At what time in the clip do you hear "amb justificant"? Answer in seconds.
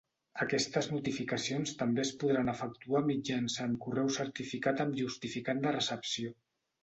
4.87-5.61